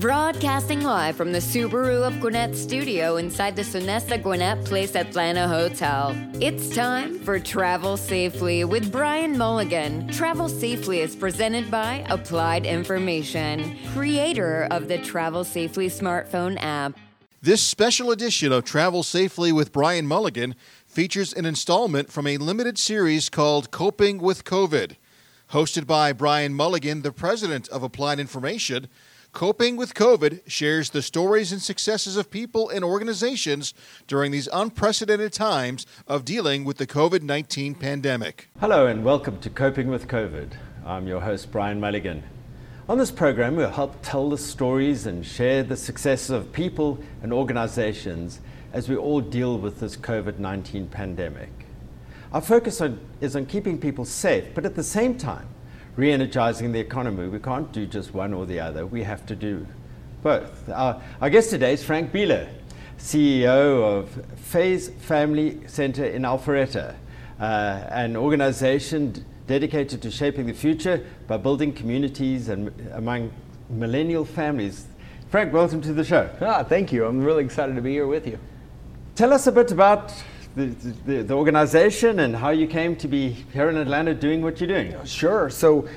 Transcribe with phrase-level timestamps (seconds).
[0.00, 6.16] Broadcasting live from the Subaru of Gwinnett studio inside the Sonesta Gwinnett Place Atlanta Hotel.
[6.40, 10.08] It's time for Travel Safely with Brian Mulligan.
[10.08, 16.98] Travel Safely is presented by Applied Information, creator of the Travel Safely smartphone app.
[17.42, 20.54] This special edition of Travel Safely with Brian Mulligan
[20.86, 24.96] features an installment from a limited series called Coping with COVID.
[25.50, 28.88] Hosted by Brian Mulligan, the president of Applied Information,
[29.32, 33.72] Coping with COVID shares the stories and successes of people and organizations
[34.06, 38.50] during these unprecedented times of dealing with the COVID 19 pandemic.
[38.60, 40.52] Hello, and welcome to Coping with COVID.
[40.84, 42.22] I'm your host, Brian Mulligan.
[42.90, 47.32] On this program, we'll help tell the stories and share the successes of people and
[47.32, 48.40] organizations
[48.74, 51.48] as we all deal with this COVID 19 pandemic.
[52.34, 55.48] Our focus on, is on keeping people safe, but at the same time,
[55.96, 57.28] re energizing the economy.
[57.28, 59.66] We can't do just one or the other, we have to do
[60.22, 60.68] both.
[60.68, 62.48] Our, our guest today is Frank Beeler,
[62.98, 64.08] CEO of
[64.38, 66.94] Phase Family Center in Alpharetta,
[67.40, 67.42] uh,
[67.90, 73.32] an organization dedicated to shaping the future by building communities and among
[73.68, 74.86] millennial families.
[75.28, 76.30] Frank, welcome to the show.
[76.40, 77.04] Ah, thank you.
[77.04, 78.38] I'm really excited to be here with you.
[79.14, 80.12] Tell us a bit about
[80.56, 80.66] the,
[81.06, 84.68] the, the, organization and how you came to be here in Atlanta doing what you're
[84.68, 84.94] doing.
[85.04, 85.48] Sure.
[85.48, 85.88] So,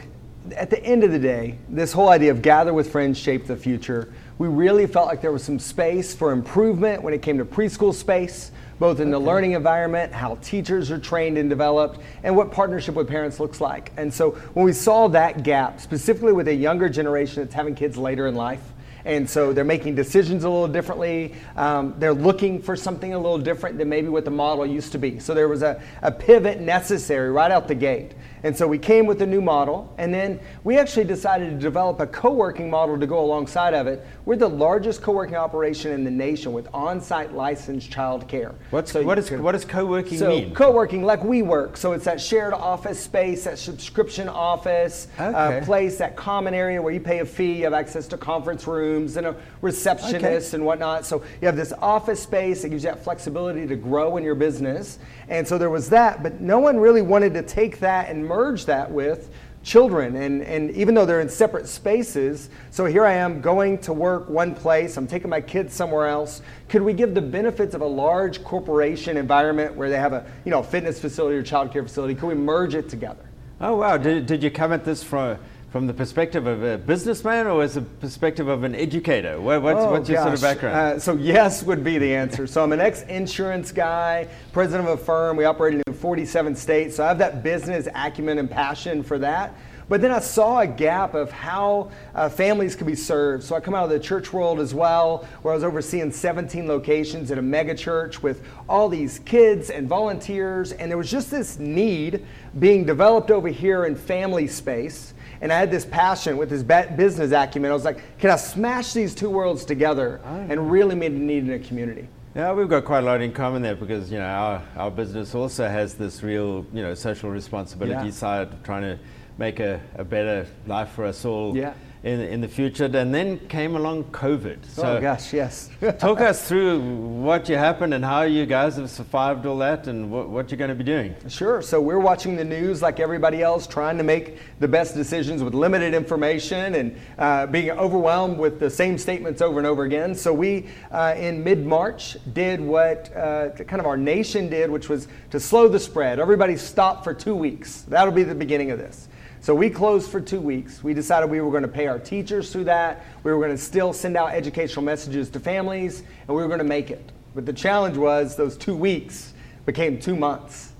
[0.55, 3.57] at the end of the day, this whole idea of gather with friends, shape the
[3.57, 7.45] future, we really felt like there was some space for improvement when it came to
[7.45, 9.11] preschool space, both in okay.
[9.11, 13.59] the learning environment, how teachers are trained and developed, and what partnership with parents looks
[13.59, 13.91] like.
[13.97, 17.97] And so, when we saw that gap, specifically with a younger generation that's having kids
[17.97, 18.61] later in life,
[19.05, 21.35] and so they're making decisions a little differently.
[21.55, 24.97] Um, they're looking for something a little different than maybe what the model used to
[24.97, 25.19] be.
[25.19, 28.13] So there was a, a pivot necessary right out the gate.
[28.45, 31.99] And so we came with a new model, and then we actually decided to develop
[31.99, 34.05] a co working model to go alongside of it.
[34.25, 38.53] We're the largest co working operation in the nation with on site licensed child care.
[38.69, 40.53] What's, so what, is, what does co working so mean?
[40.53, 41.75] Co working, like WeWork.
[41.75, 45.57] So it's that shared office space, that subscription office, uh, okay.
[45.57, 48.67] uh, place, that common area where you pay a fee, you have access to conference
[48.67, 50.57] rooms and a receptionist okay.
[50.57, 51.07] and whatnot.
[51.07, 54.35] So you have this office space that gives you that flexibility to grow in your
[54.35, 54.99] business.
[55.29, 58.34] And so there was that, but no one really wanted to take that and merge
[58.65, 59.29] that with
[59.63, 60.15] children.
[60.15, 64.29] And, and even though they're in separate spaces, so here I am going to work
[64.29, 66.41] one place, I'm taking my kids somewhere else.
[66.69, 70.51] Could we give the benefits of a large corporation environment where they have a you
[70.51, 72.13] know, fitness facility or childcare facility?
[72.13, 73.25] Could we merge it together?
[73.59, 73.97] Oh, wow.
[73.97, 75.39] Did, did you come at this from
[75.75, 79.41] from the perspective of a businessman or as a perspective of an educator?
[79.41, 80.73] What, what's, oh, what's your sort of background?
[80.73, 82.47] Uh, so yes would be the answer.
[82.47, 85.35] So I'm an ex-insurance guy, president of a firm.
[85.35, 86.95] We operate in 47 states.
[86.95, 89.53] So I have that business acumen and passion for that.
[89.89, 93.43] But then I saw a gap of how uh, families could be served.
[93.43, 96.69] So I come out of the church world as well, where I was overseeing 17
[96.69, 100.71] locations at a mega church with all these kids and volunteers.
[100.71, 102.25] And there was just this need
[102.59, 105.14] being developed over here in family space
[105.45, 107.69] and I had this passion with this business acumen.
[107.69, 111.43] I was like, can I smash these two worlds together and really meet a need
[111.43, 112.07] in a community?
[112.33, 115.35] Yeah, we've got quite a lot in common there because you know our, our business
[115.35, 118.11] also has this real you know social responsibility yeah.
[118.11, 118.97] side, trying to
[119.37, 121.55] make a, a better life for us all.
[121.55, 122.85] Yeah in, in the future.
[122.85, 124.59] And then came along COVID.
[124.61, 125.71] Oh, so oh gosh, yes.
[125.97, 130.11] talk us through what you happened and how you guys have survived all that and
[130.11, 131.15] what, what you're going to be doing.
[131.27, 131.63] Sure.
[131.63, 135.55] So we're watching the news like everybody else, trying to make the best decisions with
[135.55, 140.13] limited information and uh, being overwhelmed with the same statements over and over again.
[140.13, 145.07] So we, uh, in mid-March, did what uh, kind of our nation did, which was
[145.31, 146.19] to slow the spread.
[146.19, 147.81] Everybody stopped for two weeks.
[147.81, 149.07] That'll be the beginning of this.
[149.45, 150.83] So we closed for two weeks.
[150.83, 153.05] We decided we were going to pay our teachers through that.
[153.21, 156.57] We were going to still send out educational messages to families, and we were going
[156.57, 157.11] to make it.
[157.35, 159.35] But the challenge was those two weeks
[159.67, 160.73] became two months.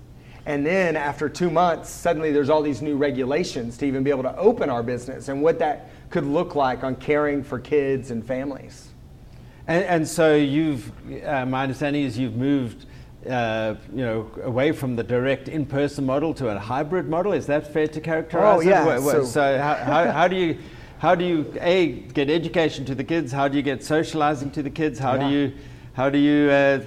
[0.48, 4.24] And then after two months, suddenly there's all these new regulations to even be able
[4.24, 8.26] to open our business and what that could look like on caring for kids and
[8.26, 8.88] families.
[9.68, 10.92] And, and so you've,
[11.24, 12.88] uh, my understanding is you've moved
[13.30, 17.34] uh, you know, away from the direct in-person model to a hybrid model.
[17.34, 18.58] Is that fair to characterize?
[18.58, 18.98] Oh yeah.
[18.98, 19.02] It?
[19.02, 20.58] So, so how, how, how, do you
[21.00, 23.32] how do you a get education to the kids?
[23.32, 25.00] How do you get socializing to the kids?
[25.00, 25.28] How yeah.
[25.28, 25.54] do you
[25.94, 26.80] how do you uh,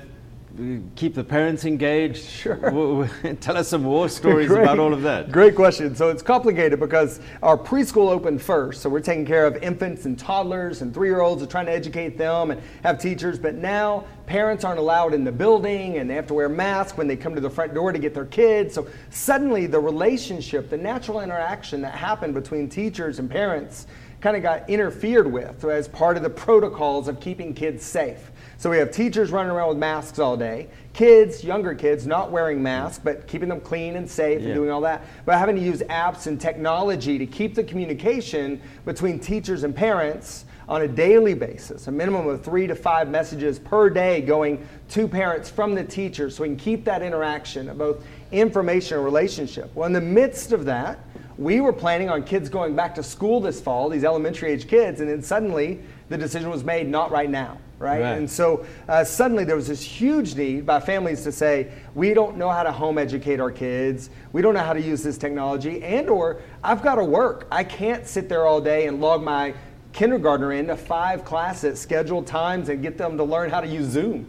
[0.96, 2.24] keep the parents engaged?
[2.24, 3.08] Sure.
[3.40, 5.30] Tell us some war stories great, about all of that.
[5.30, 5.94] Great question.
[5.94, 8.82] So it's complicated because our preschool opened first.
[8.82, 11.72] So we're taking care of infants and toddlers and three year olds and trying to
[11.72, 13.38] educate them and have teachers.
[13.38, 17.06] But now parents aren't allowed in the building and they have to wear masks when
[17.06, 18.74] they come to the front door to get their kids.
[18.74, 23.86] So suddenly the relationship, the natural interaction that happened between teachers and parents
[24.20, 28.32] kind of got interfered with as part of the protocols of keeping kids safe.
[28.58, 32.60] So we have teachers running around with masks all day, kids, younger kids, not wearing
[32.60, 34.46] masks, but keeping them clean and safe yeah.
[34.46, 38.60] and doing all that, but having to use apps and technology to keep the communication
[38.84, 43.60] between teachers and parents on a daily basis, a minimum of three to five messages
[43.60, 47.78] per day going to parents from the teacher so we can keep that interaction of
[47.78, 49.70] both information and relationship.
[49.76, 50.98] Well, in the midst of that,
[51.38, 55.00] we were planning on kids going back to school this fall, these elementary age kids,
[55.00, 57.58] and then suddenly the decision was made not right now.
[57.78, 58.02] Right?
[58.02, 58.18] right?
[58.18, 62.36] And so uh, suddenly there was this huge need by families to say, we don't
[62.36, 64.10] know how to home educate our kids.
[64.32, 65.80] We don't know how to use this technology.
[65.84, 67.46] And or I've got to work.
[67.52, 69.54] I can't sit there all day and log my
[69.92, 73.86] kindergartner into five classes, at scheduled times, and get them to learn how to use
[73.86, 74.26] Zoom.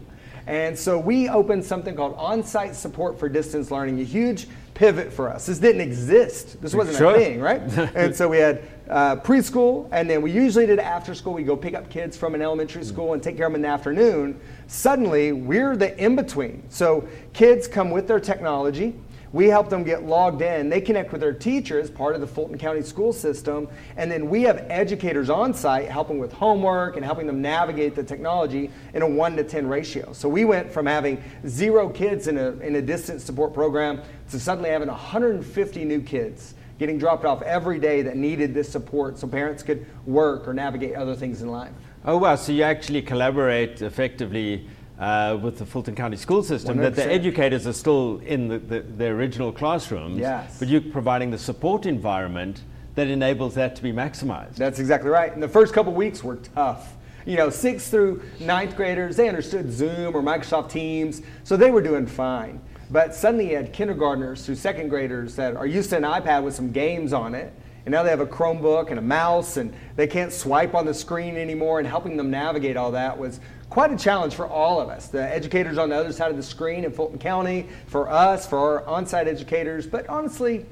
[0.50, 5.30] And so we opened something called on-site support for distance learning, a huge pivot for
[5.30, 5.46] us.
[5.46, 6.60] This didn't exist.
[6.60, 7.16] This wasn't sure.
[7.16, 7.62] a thing, right?
[7.96, 11.34] and so we had uh, preschool, and then we usually did after school.
[11.34, 13.62] We go pick up kids from an elementary school and take care of them in
[13.62, 14.42] the afternoon.
[14.66, 16.64] Suddenly, we're the in between.
[16.70, 18.96] So kids come with their technology.
[19.32, 20.70] We help them get logged in.
[20.70, 24.44] They connect with their teachers, part of the Fulton County school system, and then we
[24.44, 29.08] have educators on site helping with homework and helping them navigate the technology in a
[29.08, 30.14] one to 10 ratio.
[30.14, 34.40] So we went from having zero kids in a, in a distance support program to
[34.40, 39.28] suddenly having 150 new kids getting dropped off every day that needed this support so
[39.28, 41.74] parents could work or navigate other things in life.
[42.06, 42.36] Oh, wow.
[42.36, 44.66] So you actually collaborate effectively
[45.00, 46.82] uh, with the Fulton County school system 100%.
[46.82, 50.60] that the educators are still in the, the, the, original classrooms, yes.
[50.60, 52.62] but you're providing the support environment
[52.96, 54.56] that enables that to be maximized.
[54.56, 55.32] That's exactly right.
[55.32, 56.96] And the first couple weeks were tough.
[57.26, 61.82] You know, sixth through ninth graders, they understood Zoom or Microsoft Teams, so they were
[61.82, 62.62] doing fine.
[62.92, 66.56] But suddenly you had kindergartners through second graders that are used to an iPad with
[66.56, 67.54] some games on it,
[67.86, 70.94] and now they have a Chromebook and a mouse, and they can't swipe on the
[70.94, 74.90] screen anymore, and helping them navigate all that was quite a challenge for all of
[74.90, 75.08] us.
[75.08, 78.58] The educators on the other side of the screen in Fulton County, for us, for
[78.58, 80.66] our on site educators, but honestly,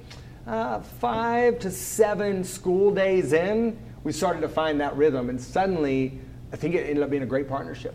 [0.48, 6.20] uh, five to seven school days in, we started to find that rhythm, and suddenly,
[6.54, 7.94] I think it ended up being a great partnership.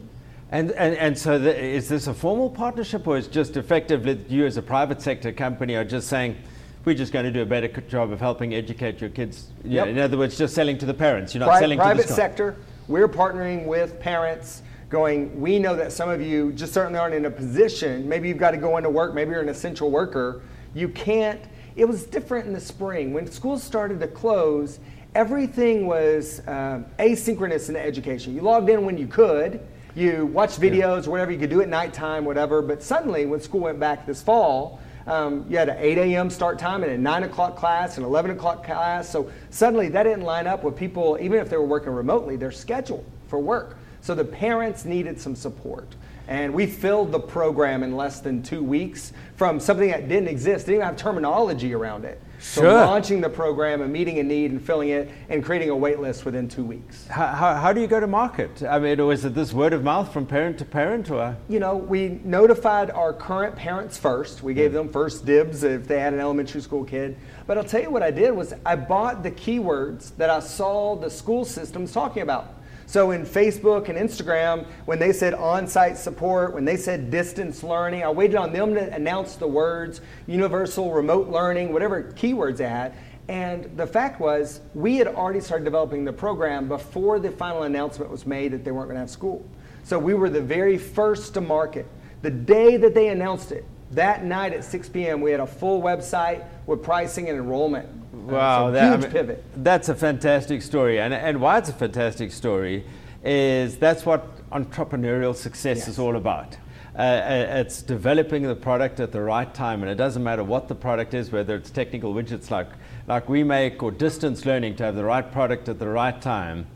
[0.50, 4.44] And, and, and so the, is this a formal partnership or is just effectively you
[4.44, 6.36] as a private sector company are just saying,
[6.84, 9.46] we're just going to do a better job of helping educate your kids?
[9.64, 9.86] Yep.
[9.86, 11.34] in other words, just selling to the parents.
[11.34, 12.56] You're not Pri- selling to the private sector.
[12.86, 17.24] We're partnering with parents going, we know that some of you just certainly aren't in
[17.24, 20.42] a position, maybe you've got to go into work, maybe you're an essential worker.
[20.74, 21.40] You can't,
[21.76, 23.14] it was different in the spring.
[23.14, 24.80] When schools started to close,
[25.14, 28.34] everything was um, asynchronous in the education.
[28.34, 31.70] You logged in when you could, you watched videos or whatever, you could do it
[31.70, 32.60] nighttime, whatever.
[32.60, 36.28] But suddenly, when school went back this fall, um, you had an 8 a.m.
[36.28, 39.08] start time and a 9 o'clock class and 11 o'clock class.
[39.08, 42.52] So suddenly that didn't line up with people, even if they were working remotely, their
[42.52, 43.78] schedule for work.
[44.02, 45.94] So the parents needed some support.
[46.26, 50.66] And we filled the program in less than two weeks from something that didn't exist,
[50.66, 52.20] didn't even have terminology around it.
[52.40, 52.64] Sure.
[52.64, 56.00] So launching the program and meeting a need and filling it and creating a wait
[56.00, 57.06] list within two weeks.
[57.06, 58.64] How, how, how do you go to market?
[58.64, 61.08] I mean, or is it this word of mouth from parent to parent?
[61.08, 61.36] Or?
[61.48, 64.42] You know, we notified our current parents first.
[64.42, 67.16] We gave them first dibs if they had an elementary school kid.
[67.46, 70.96] But I'll tell you what I did was I bought the keywords that I saw
[70.96, 72.54] the school systems talking about.
[72.86, 77.62] So in Facebook and Instagram, when they said on site support, when they said distance
[77.62, 82.68] learning, I waited on them to announce the words universal remote learning, whatever keywords they
[82.68, 82.94] had.
[83.28, 88.10] And the fact was, we had already started developing the program before the final announcement
[88.10, 89.48] was made that they weren't going to have school.
[89.84, 91.86] So we were the very first to market.
[92.22, 95.82] The day that they announced it, that night at 6 p.m., we had a full
[95.82, 97.88] website with pricing and enrollment.
[98.22, 99.44] Wow, that, huge I mean, pivot.
[99.56, 102.84] That's a fantastic story, and and why it's a fantastic story
[103.24, 105.88] is that's what entrepreneurial success yes.
[105.88, 106.56] is all about.
[106.94, 110.68] Uh, uh, it's developing the product at the right time, and it doesn't matter what
[110.68, 112.68] the product is, whether it's technical widgets like
[113.08, 114.76] like we make or distance learning.
[114.76, 116.66] To have the right product at the right time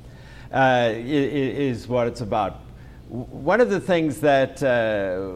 [0.53, 2.63] uh, is what it's about.
[3.09, 5.31] One of the things that uh,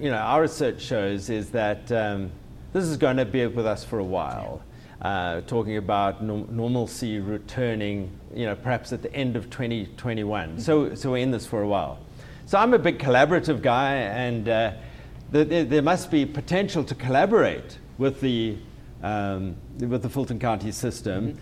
[0.00, 2.30] you know our research shows is that um,
[2.72, 4.62] this is going to be with us for a while
[5.02, 10.48] uh, talking about no- normalcy returning, you know, perhaps at the end of 2021.
[10.48, 10.58] Mm-hmm.
[10.60, 11.98] So, so we're in this for a while.
[12.46, 14.72] So I'm a big collaborative guy, and uh,
[15.30, 18.58] the, the, there must be potential to collaborate with the
[19.02, 21.28] um, with the Fulton County system.
[21.28, 21.38] Mm-hmm.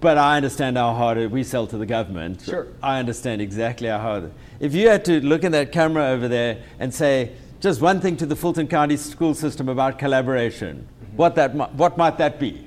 [0.00, 2.42] But I understand how hard it, we sell to the government.
[2.42, 2.66] Sure.
[2.82, 4.32] I understand exactly how hard.
[4.60, 8.16] If you had to look in that camera over there and say just one thing
[8.18, 11.16] to the Fulton County school system about collaboration, mm-hmm.
[11.16, 12.63] what that what might that be?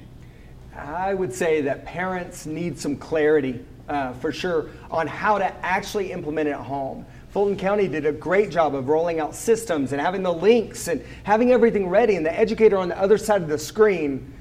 [0.78, 6.12] I would say that parents need some clarity uh, for sure on how to actually
[6.12, 7.06] implement it at home.
[7.32, 11.04] Fulton County did a great job of rolling out systems and having the links and
[11.24, 14.34] having everything ready and the educator on the other side of the screen.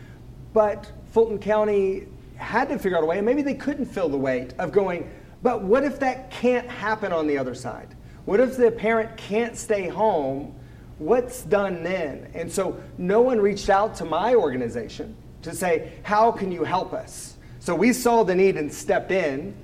[0.52, 4.18] But Fulton County had to figure out a way, and maybe they couldn't fill the
[4.18, 5.10] weight of going,
[5.42, 7.94] but what if that can't happen on the other side?
[8.26, 10.54] What if the parent can't stay home?
[10.98, 12.30] What's done then?
[12.34, 15.16] And so no one reached out to my organization
[15.46, 17.36] to say, how can you help us?
[17.60, 19.54] So we saw the need and stepped in.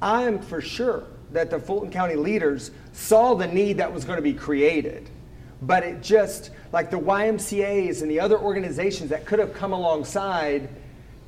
[0.00, 4.16] I am for sure that the Fulton County leaders saw the need that was going
[4.16, 5.08] to be created.
[5.62, 10.68] But it just, like the YMCAs and the other organizations that could have come alongside,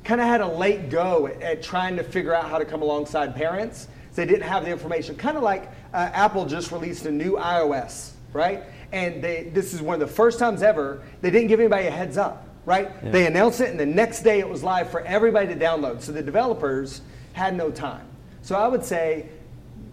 [0.03, 2.81] kind of had a late go at, at, trying to figure out how to come
[2.81, 3.87] alongside parents.
[4.13, 5.15] They didn't have the information.
[5.15, 8.63] Kind of like uh, Apple just released a new iOS, right?
[8.91, 11.91] And they, this is one of the first times ever they didn't give anybody a
[11.91, 12.91] heads up, right?
[13.03, 13.11] Yeah.
[13.11, 16.01] They announced it, and the next day it was live for everybody to download.
[16.01, 17.01] So the developers
[17.33, 18.07] had no time.
[18.41, 19.29] So I would say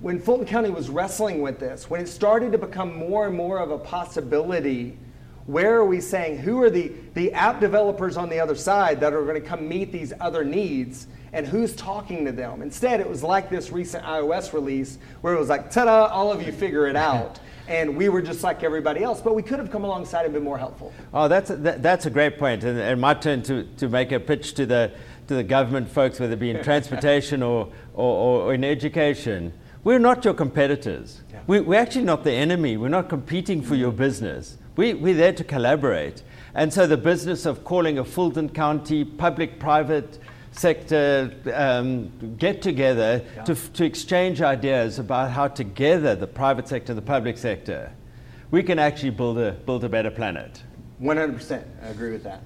[0.00, 3.58] when Fulton County was wrestling with this, when it started to become more and more
[3.58, 4.98] of a possibility,
[5.46, 9.12] where are we saying who are the, the app developers on the other side that
[9.12, 12.62] are going to come meet these other needs and who's talking to them?
[12.62, 16.32] Instead, it was like this recent iOS release where it was like, ta da, all
[16.32, 17.40] of you figure it out.
[17.68, 20.42] And we were just like everybody else, but we could have come alongside and been
[20.42, 20.92] more helpful.
[21.14, 22.64] Oh, that's a, that, that's a great point.
[22.64, 24.92] And, and my turn to, to make a pitch to the,
[25.28, 29.52] to the government folks, whether it be in transportation or, or, or in education
[29.84, 31.22] we're not your competitors.
[31.32, 31.40] Yeah.
[31.46, 32.76] We, we're actually not the enemy.
[32.76, 34.56] We're not competing for your business.
[34.76, 36.22] We, we're there to collaborate.
[36.54, 40.20] And so the business of calling a Fulton County public private
[40.52, 43.44] sector um, get together yeah.
[43.44, 47.92] to, to exchange ideas about how together the private sector and the public sector
[48.52, 50.62] we can actually build a, build a better planet.
[51.00, 51.64] 100%.
[51.82, 52.42] I agree with that.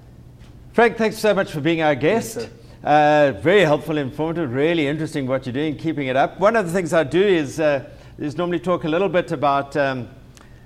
[0.71, 2.37] Frank, thanks so much for being our guest.
[2.37, 2.49] Yes,
[2.83, 6.39] uh, very helpful, informative, really interesting what you're doing, keeping it up.
[6.39, 9.75] One of the things I do is, uh, is normally talk a little bit about
[9.75, 10.07] um,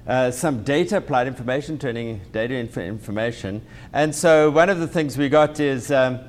[0.06, 3.66] uh, some data applied information, turning data into information.
[3.94, 6.20] And so one of the things we got is um,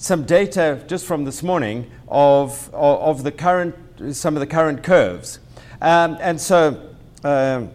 [0.00, 3.74] some data just from this morning of, of, the current,
[4.12, 5.40] some of the current curves.
[5.82, 7.70] Um, and so um,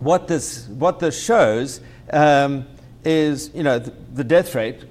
[0.00, 1.80] what, this, what this shows
[2.12, 2.66] um,
[3.04, 4.86] is, you know, the, the death rate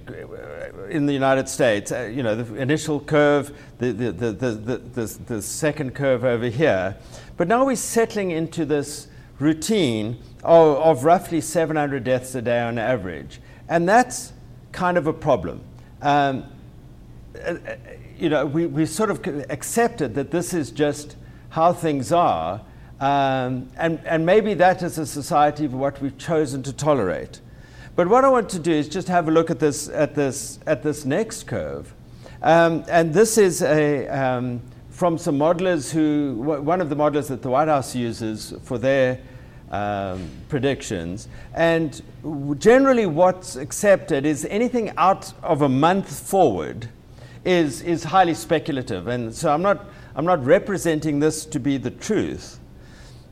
[0.89, 5.05] in the United States, uh, you know, the initial curve, the, the, the, the, the,
[5.25, 6.95] the, second curve over here.
[7.35, 9.09] But now we're settling into this
[9.39, 13.41] routine of, of roughly 700 deaths a day on average.
[13.67, 14.31] And that's
[14.71, 15.65] kind of a problem.
[16.01, 16.45] Um,
[17.35, 17.75] uh, uh,
[18.17, 21.15] you know, we, we sort of accepted that this is just
[21.49, 22.61] how things are.
[22.99, 27.41] Um, and, and maybe that is a society of what we've chosen to tolerate.
[27.95, 30.59] But what I want to do is just have a look at this, at this,
[30.65, 31.93] at this next curve.
[32.41, 37.41] Um, and this is a, um, from some modelers who, one of the modelers that
[37.41, 39.19] the White House uses for their
[39.71, 41.27] um, predictions.
[41.53, 42.01] And
[42.59, 46.89] generally, what's accepted is anything out of a month forward
[47.45, 49.07] is, is highly speculative.
[49.07, 52.59] And so I'm not, I'm not representing this to be the truth.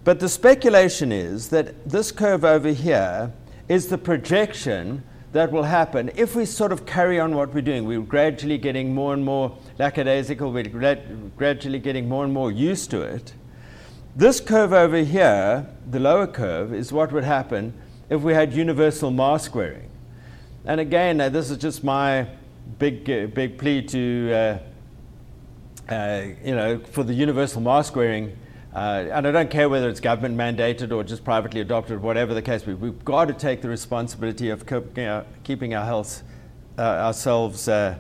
[0.04, 3.34] But the speculation is that this curve over here
[3.68, 7.86] is the projection that will happen if we sort of carry on what we're doing.
[7.86, 12.90] We're gradually getting more and more lackadaisical, we're grad- gradually getting more and more used
[12.92, 13.34] to it.
[14.18, 17.74] This curve over here, the lower curve, is what would happen
[18.10, 19.90] if we had universal mask wearing.
[20.64, 22.26] And again, uh, this is just my
[22.80, 24.58] big, uh, big plea to, uh,
[25.92, 28.38] uh you know, for the universal mask wearing
[28.74, 32.42] uh, and I don't care whether it's government mandated or just privately adopted, whatever the
[32.42, 36.24] case, we've, we've got to take the responsibility of keeping our, keeping our health,
[36.78, 38.00] uh, ourselves, um,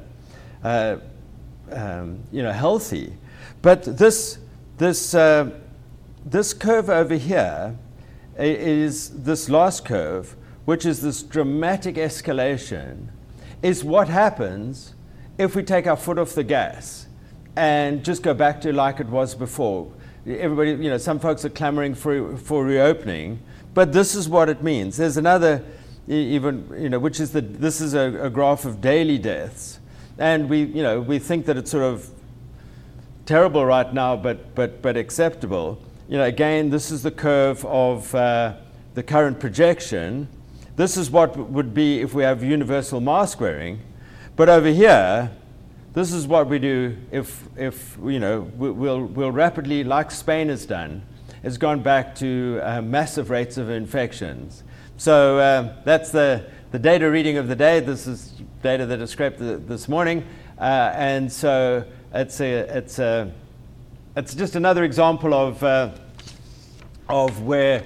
[2.31, 3.13] you know, healthy.
[3.61, 4.39] But this,
[4.77, 5.13] this,
[6.25, 7.77] this curve over here
[8.37, 13.07] is this last curve, which is this dramatic escalation,
[13.61, 14.93] is what happens
[15.37, 17.07] if we take our foot off the gas
[17.55, 19.91] and just go back to like it was before
[20.27, 23.39] everybody, you know, some folks are clamoring for, for reopening,
[23.73, 24.97] but this is what it means.
[24.97, 25.63] There's another,
[26.07, 29.79] even, you know, which is that this is a, a graph of daily deaths.
[30.17, 32.09] And we, you know, we think that it's sort of
[33.25, 35.79] terrible right now, but, but, but acceptable.
[36.07, 38.53] You know, again, this is the curve of uh,
[38.93, 40.27] the current projection.
[40.75, 43.79] This is what would be if we have universal mask wearing.
[44.35, 45.31] But over here,
[45.93, 50.67] this is what we do if, if you know, we'll, we'll rapidly, like Spain has
[50.67, 51.01] done,
[51.41, 54.63] has gone back to uh, massive rates of infections.
[54.97, 57.79] So uh, that's the, the data reading of the day.
[57.79, 60.23] This is data that I scraped this morning.
[60.59, 61.83] Uh, and so
[62.13, 63.31] it's a, it's a,
[64.15, 65.91] it's just another example of, uh,
[67.09, 67.83] of where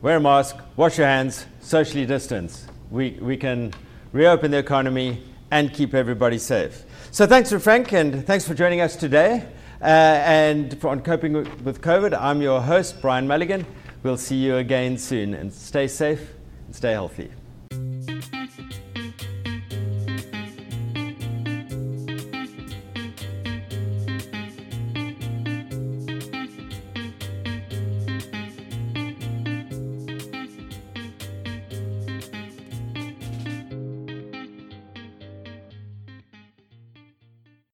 [0.00, 2.66] wear a mask, wash your hands, socially distance.
[2.90, 3.72] We, we can
[4.12, 6.84] reopen the economy and keep everybody safe.
[7.10, 9.48] So thanks for Frank and thanks for joining us today.
[9.80, 13.66] Uh, and for, on Coping with COVID, I'm your host, Brian Mulligan.
[14.04, 16.34] We'll see you again soon and stay safe
[16.66, 17.30] and stay healthy.